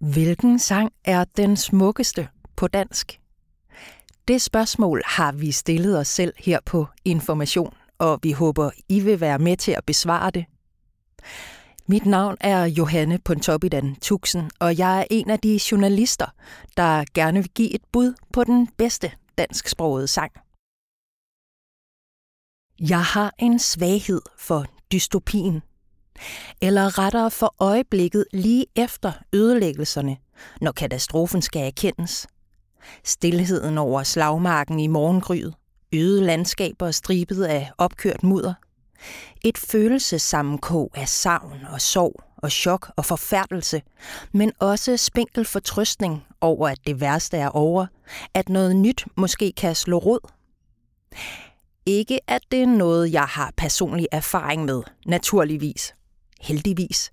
Hvilken 0.00 0.58
sang 0.58 0.92
er 1.04 1.24
den 1.24 1.56
smukkeste 1.56 2.28
på 2.56 2.68
dansk? 2.68 3.20
Det 4.28 4.42
spørgsmål 4.42 5.02
har 5.06 5.32
vi 5.32 5.52
stillet 5.52 5.98
os 5.98 6.08
selv 6.08 6.32
her 6.38 6.60
på 6.66 6.86
Information, 7.04 7.74
og 7.98 8.18
vi 8.22 8.32
håber, 8.32 8.70
I 8.88 9.00
vil 9.00 9.20
være 9.20 9.38
med 9.38 9.56
til 9.56 9.72
at 9.72 9.84
besvare 9.84 10.30
det. 10.30 10.44
Mit 11.86 12.06
navn 12.06 12.36
er 12.40 12.64
Johanne 12.64 13.18
Pontoppidan 13.18 13.96
Tuxen, 13.96 14.50
og 14.58 14.78
jeg 14.78 15.00
er 15.00 15.04
en 15.10 15.30
af 15.30 15.38
de 15.38 15.60
journalister, 15.70 16.26
der 16.76 17.04
gerne 17.14 17.40
vil 17.40 17.50
give 17.50 17.74
et 17.74 17.82
bud 17.92 18.14
på 18.32 18.44
den 18.44 18.66
bedste 18.66 19.12
dansksprogede 19.38 20.06
sang. 20.08 20.32
Jeg 22.80 23.04
har 23.04 23.34
en 23.38 23.58
svaghed 23.58 24.22
for 24.38 24.66
dystopien. 24.92 25.62
Eller 26.60 26.98
rettere 26.98 27.30
for 27.30 27.54
øjeblikket 27.58 28.24
lige 28.32 28.66
efter 28.76 29.12
ødelæggelserne, 29.32 30.16
når 30.60 30.72
katastrofen 30.72 31.42
skal 31.42 31.62
erkendes. 31.62 32.26
Stilheden 33.04 33.78
over 33.78 34.02
slagmarken 34.02 34.80
i 34.80 34.86
morgengryet, 34.86 35.54
øde 35.94 36.24
landskaber 36.24 36.90
stribet 36.90 37.44
af 37.44 37.70
opkørt 37.78 38.22
mudder. 38.22 38.54
Et 39.44 39.58
følelsessammenkog 39.58 40.90
af 40.94 41.08
savn 41.08 41.58
og 41.72 41.80
sorg 41.80 42.22
og 42.36 42.52
chok 42.52 42.92
og 42.96 43.04
forfærdelse, 43.04 43.82
men 44.32 44.52
også 44.58 44.96
spinkel 44.96 45.44
fortrøstning 45.44 46.26
over, 46.40 46.68
at 46.68 46.78
det 46.86 47.00
værste 47.00 47.36
er 47.36 47.48
over, 47.48 47.86
at 48.34 48.48
noget 48.48 48.76
nyt 48.76 49.04
måske 49.16 49.52
kan 49.56 49.74
slå 49.74 49.98
rod. 49.98 50.30
Ikke 51.86 52.20
at 52.26 52.40
det 52.50 52.62
er 52.62 52.66
noget, 52.66 53.12
jeg 53.12 53.24
har 53.24 53.52
personlig 53.56 54.06
erfaring 54.12 54.64
med, 54.64 54.82
naturligvis. 55.06 55.94
Heldigvis. 56.40 57.10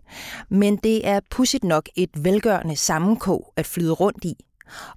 Men 0.49 0.76
det 0.76 1.08
er 1.08 1.20
pudsigt 1.30 1.63
nok 1.63 1.90
et 1.95 2.09
velgørende 2.16 2.75
sammenkog 2.75 3.53
at 3.56 3.66
flyde 3.66 3.92
rundt 3.92 4.25
i. 4.25 4.36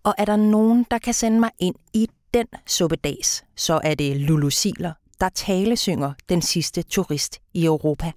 Og 0.03 0.15
er 0.19 0.25
der 0.25 0.37
nogen, 0.37 0.87
der 0.91 0.99
kan 0.99 1.15
sende 1.15 1.41
mig 1.41 1.51
ind 1.59 1.75
i 1.95 2.09
den 2.35 2.47
suppedags, 2.67 3.45
så 3.57 3.81
er 3.85 3.95
det 3.95 4.17
Lulu 4.17 4.51
Siler, 4.51 4.93
der 5.21 5.29
talesynger 5.29 6.13
den 6.29 6.43
sidste 6.43 6.83
turist 6.83 7.39
i 7.55 7.65
Europa. 7.65 8.13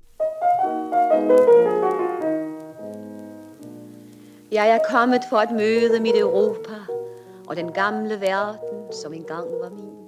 Jeg 4.51 4.69
er 4.69 4.79
kommet 4.89 5.21
for 5.29 5.37
at 5.37 5.51
møde 5.51 5.99
mit 5.99 6.15
Europa 6.15 6.73
og 7.47 7.55
den 7.55 7.71
gamle 7.71 8.21
verden, 8.21 8.93
som 9.01 9.13
engang 9.13 9.47
var 9.61 9.69
min. 9.69 10.02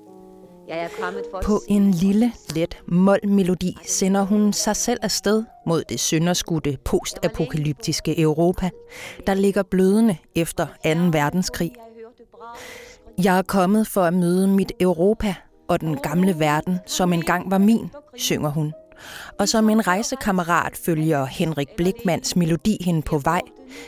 Jeg 0.68 0.80
er 0.80 0.88
kommet 1.02 1.24
for 1.32 1.42
På 1.42 1.62
en 1.68 1.92
lille, 1.92 2.32
let 2.56 2.78
målmelodi 2.86 3.78
sender 3.86 4.22
hun 4.22 4.54
sig 4.54 4.76
selv 4.76 5.00
afsted 5.02 5.44
mod 5.66 5.84
det 5.90 6.00
sønderskudte 6.00 6.78
postapokalyptiske 6.86 8.22
Europa, 8.22 8.70
der 9.28 9.34
ligger 9.34 9.64
blødende 9.64 10.18
efter 10.36 10.66
2. 10.66 10.72
verdenskrig. 11.12 11.72
Jeg 13.24 13.38
er 13.38 13.42
kommet 13.42 13.88
for 13.88 14.02
at 14.02 14.14
møde 14.14 14.48
mit 14.48 14.72
Europa 14.80 15.36
og 15.68 15.82
den 15.82 15.98
gamle 15.98 16.40
verden, 16.40 16.80
som 16.86 17.14
engang 17.14 17.52
var 17.52 17.58
min, 17.58 17.90
synger 18.16 18.50
hun. 18.50 18.74
Og 19.40 19.50
som 19.50 19.70
en 19.70 19.88
rejsekammerat 19.88 20.78
følger 20.86 21.26
Henrik 21.26 21.70
Blikmans 21.78 22.36
melodi 22.36 22.78
hende 22.82 23.02
på 23.02 23.18
vej, 23.18 23.42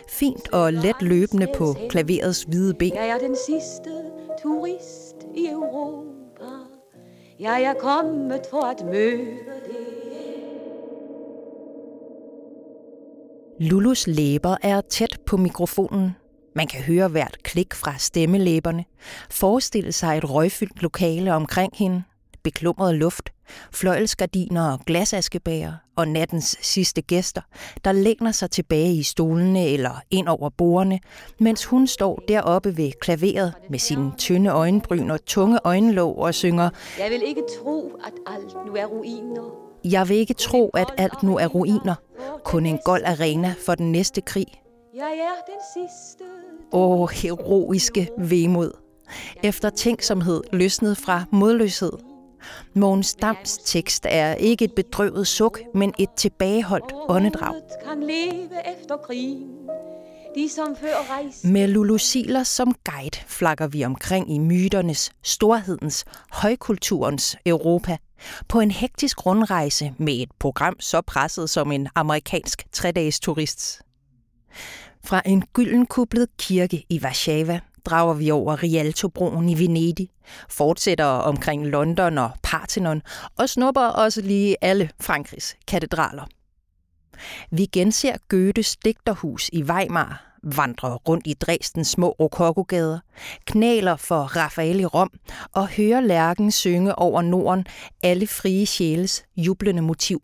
fint 0.10 0.54
og 0.54 0.74
let 0.74 1.02
løbende 1.02 1.48
på 1.58 1.76
klaverets 1.90 2.44
hvide 2.44 2.74
ben. 2.74 2.94
Jeg 2.94 3.10
er 3.10 3.18
den 3.18 3.36
sidste 3.48 3.90
turist 4.44 5.16
i 5.36 5.48
Europa. 5.48 6.27
Jeg 7.40 7.64
er 7.64 7.74
kommet 7.74 8.42
for 8.50 8.62
at 8.62 8.86
møde 8.86 9.18
det. 9.18 9.98
Lulus 13.60 14.08
læber 14.08 14.56
er 14.62 14.82
tæt 14.82 15.20
på 15.26 15.38
mikrofonen. 15.38 16.12
Man 16.56 16.68
kan 16.68 16.82
høre 16.82 17.08
hvert 17.08 17.44
klik 17.44 17.74
fra 17.74 17.98
stemmelæberne. 17.98 18.86
Forestille 19.30 19.92
sig 19.92 20.18
et 20.18 20.30
røgfyldt 20.30 20.82
lokale 20.82 21.34
omkring 21.34 21.74
hende. 21.76 22.04
Beklumret 22.48 22.96
luft, 22.96 23.30
fløjelsgardiner 23.72 24.72
og 24.72 24.80
glasaskebager 24.86 25.74
og 25.96 26.08
nattens 26.08 26.58
sidste 26.62 27.02
gæster, 27.02 27.42
der 27.84 27.92
læner 27.92 28.32
sig 28.32 28.52
tilbage 28.52 28.94
i 28.94 29.04
stolene 29.04 29.68
eller 29.68 30.02
ind 30.12 30.28
over 30.28 30.50
bordene, 30.50 31.00
mens 31.40 31.66
hun 31.66 31.88
står 31.88 32.24
deroppe 32.28 32.78
ved 32.78 32.92
klaveret 33.02 33.54
med 33.70 33.80
sine 33.80 34.12
tynde 34.18 34.50
øjenbryn 34.50 35.10
og 35.10 35.26
tunge 35.26 35.60
øjenlåg 35.64 36.18
og 36.18 36.34
synger 36.34 36.70
Jeg 37.00 37.10
vil 37.10 37.22
ikke 37.26 37.44
tro, 37.60 38.00
at 38.06 38.14
alt 38.28 38.66
nu 38.66 38.76
er 38.76 38.86
ruiner. 38.86 39.52
Jeg 39.84 40.10
vil 40.10 40.18
ikke 40.18 40.34
tro, 40.34 40.70
at 40.70 40.94
alt 40.98 41.24
nu 41.24 41.38
er 41.38 41.48
ruiner. 41.48 41.96
Kun 42.44 42.66
en 42.66 42.80
gold 42.86 43.04
arena 43.06 43.56
for 43.66 43.76
den 43.76 43.92
næste 43.92 44.22
krig. 44.22 44.48
Jeg 44.96 45.18
er 45.20 45.46
den 45.46 45.62
sidste. 45.74 46.24
Åh, 46.72 47.10
heroiske 47.10 48.10
vemod. 48.18 48.72
Efter 49.44 49.70
tænksomhed 49.70 50.42
løsnet 50.54 50.98
fra 50.98 51.24
modløshed. 51.32 52.17
Mogens 52.74 53.16
Dams 53.16 53.58
tekst 53.58 54.06
er 54.10 54.34
ikke 54.34 54.66
et 54.66 54.74
bedrøvet 54.76 55.28
suk, 55.28 55.60
men 55.74 55.94
et 56.00 56.10
tilbageholdt 56.18 56.94
åndedrag. 57.10 57.56
Kan 57.88 58.04
leve 58.04 58.78
efter 58.78 58.98
krigen. 58.98 59.58
Med 61.44 61.68
Lulu 61.68 61.98
Siler 61.98 62.44
som 62.44 62.76
guide 62.84 63.18
flakker 63.28 63.68
vi 63.68 63.84
omkring 63.84 64.36
i 64.36 64.40
myternes, 64.40 65.12
storhedens, 65.24 66.06
højkulturens 66.32 67.38
Europa. 67.46 67.98
På 68.48 68.60
en 68.60 68.72
hektisk 68.72 69.26
rundrejse 69.26 69.94
med 69.98 70.14
et 70.14 70.30
program 70.40 70.80
så 70.80 71.02
presset 71.02 71.50
som 71.50 71.72
en 71.72 71.88
amerikansk 71.96 72.66
tre-dages 72.72 73.20
turist. 73.20 73.82
Fra 75.06 75.22
en 75.26 75.44
gyldenkublet 75.54 76.28
kirke 76.38 76.86
i 76.90 77.00
Warszawa 77.04 77.60
drager 77.86 78.14
vi 78.14 78.32
over 78.32 78.64
Rialtobroen 78.64 79.50
i 79.50 79.60
Venedig, 79.60 80.10
fortsætter 80.50 81.06
omkring 81.06 81.68
London 81.68 82.18
og 82.18 82.32
Parthenon 82.44 83.02
og 83.38 83.50
snupper 83.50 83.82
også 83.82 84.22
lige 84.22 84.56
alle 84.62 84.90
Frankrigs 85.00 85.56
katedraler. 85.68 86.26
Vi 87.52 87.66
genser 87.66 88.14
Goethes 88.30 88.78
digterhus 88.78 89.50
i 89.54 89.64
Weimar, 89.64 90.38
vandrer 90.44 90.96
rundt 90.96 91.28
i 91.28 91.34
Dresdens 91.34 91.88
små 91.88 92.10
rokokogader, 92.10 93.00
knaler 93.46 93.96
for 93.96 94.22
Raphael 94.22 94.80
i 94.80 94.86
Rom 94.86 95.10
og 95.52 95.68
hører 95.68 96.02
lærken 96.02 96.52
synge 96.52 96.96
over 96.96 97.22
Norden 97.22 97.66
alle 98.04 98.28
frie 98.28 98.66
sjæles 98.66 99.24
jublende 99.38 99.82
motiv. 99.82 100.22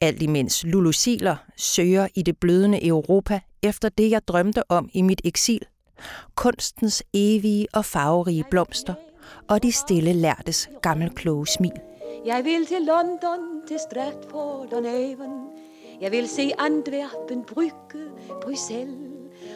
Alt 0.00 0.22
imens 0.22 0.64
Lulu 0.64 0.92
Siler 0.92 1.36
søger 1.56 2.08
i 2.14 2.22
det 2.22 2.36
blødende 2.36 2.86
Europa 2.86 3.40
efter 3.62 3.88
det, 3.88 4.10
jeg 4.10 4.28
drømte 4.28 4.70
om 4.70 4.88
i 4.92 5.02
mit 5.02 5.20
eksil. 5.24 5.60
Kunstens 6.34 7.02
evige 7.14 7.66
og 7.72 7.84
farverige 7.84 8.44
blomster 8.50 8.94
og 9.48 9.62
de 9.62 9.72
stille 9.72 10.12
lærtes 10.12 10.68
gammelkloge 10.82 11.46
smil. 11.46 11.72
Jeg 12.26 12.44
vil 12.44 12.66
til 12.66 12.78
London, 12.80 13.68
til 13.68 13.78
Stratford 13.90 14.72
og 14.72 14.86
Avon. 14.86 15.48
Jeg 16.00 16.12
vil 16.12 16.28
se 16.28 16.50
Antwerpen, 16.58 17.44
Brygge, 17.54 18.10
Bruxelles. 18.42 18.96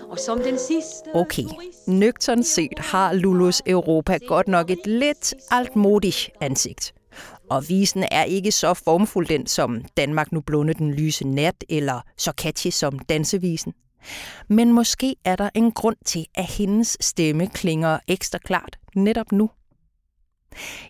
Og 0.08 0.18
som 0.18 0.38
den 0.38 0.58
sidste 0.58 1.14
Okay, 1.14 1.42
nøgtern 1.86 2.42
set 2.42 2.78
har 2.78 3.12
Lulus 3.12 3.62
Europa 3.66 4.18
godt 4.28 4.48
nok 4.48 4.70
et 4.70 4.86
lidt 4.86 5.34
altmodigt 5.50 6.30
ansigt. 6.40 6.94
Og 7.50 7.64
visen 7.68 8.04
er 8.10 8.24
ikke 8.24 8.52
så 8.52 8.74
formfuld 8.74 9.26
den 9.26 9.46
som 9.46 9.84
Danmark 9.96 10.32
nu 10.32 10.40
blunde 10.40 10.74
den 10.74 10.94
lyse 10.94 11.28
nat, 11.28 11.64
eller 11.68 12.00
så 12.16 12.32
catchy 12.36 12.70
som 12.70 12.98
dansevisen. 12.98 13.74
Men 14.48 14.72
måske 14.72 15.16
er 15.24 15.36
der 15.36 15.50
en 15.54 15.72
grund 15.72 15.96
til, 16.04 16.26
at 16.34 16.44
hendes 16.44 16.96
stemme 17.00 17.46
klinger 17.46 17.98
ekstra 18.08 18.38
klart 18.38 18.78
netop 18.94 19.32
nu. 19.32 19.50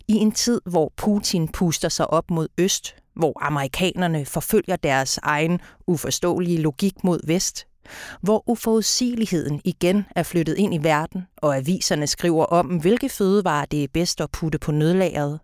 I 0.08 0.14
en 0.14 0.32
tid, 0.32 0.60
hvor 0.64 0.92
Putin 0.96 1.48
puster 1.48 1.88
sig 1.88 2.10
op 2.10 2.30
mod 2.30 2.48
øst, 2.58 2.96
hvor 3.14 3.44
amerikanerne 3.44 4.24
forfølger 4.26 4.76
deres 4.76 5.18
egen 5.22 5.60
uforståelige 5.86 6.58
logik 6.58 7.04
mod 7.04 7.26
vest, 7.26 7.66
hvor 8.20 8.50
uforudsigeligheden 8.50 9.60
igen 9.64 10.04
er 10.16 10.22
flyttet 10.22 10.58
ind 10.58 10.74
i 10.74 10.78
verden, 10.78 11.26
og 11.36 11.56
aviserne 11.56 12.06
skriver 12.06 12.44
om, 12.44 12.66
hvilke 12.66 13.08
fødevarer 13.08 13.64
det 13.64 13.84
er 13.84 13.88
bedst 13.92 14.20
at 14.20 14.30
putte 14.30 14.58
på 14.58 14.72
nødlageret. 14.72 15.40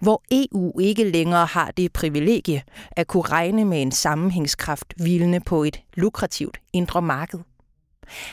Hvor 0.00 0.22
EU 0.30 0.78
ikke 0.80 1.04
længere 1.04 1.46
har 1.46 1.70
det 1.70 1.92
privilegie 1.92 2.62
at 2.90 3.06
kunne 3.06 3.22
regne 3.22 3.64
med 3.64 3.82
en 3.82 3.92
sammenhængskraft 3.92 4.94
hvilende 4.96 5.40
på 5.40 5.64
et 5.64 5.80
lukrativt 5.94 6.58
indre 6.72 7.02
marked. 7.02 7.40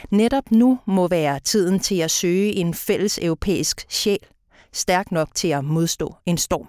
Netop 0.09 0.51
nu 0.51 0.79
må 0.85 1.07
være 1.07 1.39
tiden 1.39 1.79
til 1.79 1.99
at 1.99 2.11
søge 2.11 2.55
en 2.55 2.73
fælles 2.73 3.19
europæisk 3.21 3.85
sjæl, 3.89 4.19
stærk 4.71 5.11
nok 5.11 5.29
til 5.35 5.47
at 5.47 5.63
modstå 5.65 6.15
en 6.25 6.37
storm. 6.37 6.67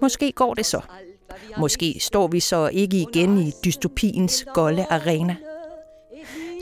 Måske 0.00 0.32
går 0.32 0.54
det 0.54 0.66
så. 0.66 0.80
Måske 1.58 1.96
står 2.00 2.26
vi 2.26 2.40
så 2.40 2.70
ikke 2.72 2.96
igen 2.96 3.38
i 3.38 3.52
dystopiens 3.64 4.44
golde 4.54 4.86
arena, 4.90 5.36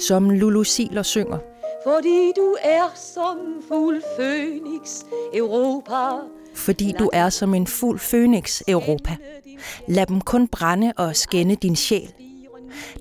som 0.09 0.31
Lulu 0.31 0.65
Siler 0.65 1.03
synger. 1.03 1.39
Fordi 1.85 2.33
du 2.37 2.57
er 2.63 2.93
som 2.95 3.39
fuld 3.69 4.03
fønix, 4.17 5.03
Europa. 5.35 6.42
Fordi 6.55 6.93
du 6.99 7.11
er 7.13 7.29
som 7.29 7.55
en 7.55 7.67
fuld 7.67 7.99
fønix, 7.99 8.61
Europa. 8.69 9.17
Lad 9.89 10.07
dem 10.07 10.21
kun 10.21 10.49
brænde 10.49 10.93
og 10.97 11.17
skænde 11.17 11.57
din 11.57 11.77
sjæl. 11.77 12.15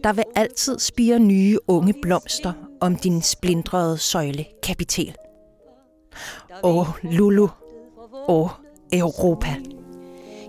Der 0.04 0.14
vil 0.14 0.24
altid 0.36 0.80
spire 0.80 1.20
nye 1.20 1.58
unge 1.68 1.94
blomster 2.02 2.54
om 2.80 2.96
din 2.96 3.22
splindrede 3.22 3.98
søjle 3.98 4.46
kapitel. 4.64 5.16
Åh, 6.64 6.88
Lulu. 7.04 7.48
Åh, 8.28 8.50
Europa. 8.94 9.56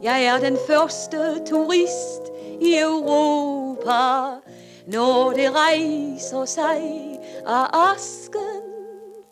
Jeg 0.03 0.25
er 0.25 0.39
den 0.39 0.59
første 0.67 1.45
turist 1.47 2.23
i 2.61 2.79
Europa, 2.79 4.41
når 4.87 5.33
det 5.33 5.51
rejser 5.55 6.45
sig 6.45 7.19
af 7.47 7.93
asken 7.93 8.63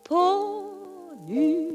på 0.09 0.23
ny. 1.29 1.71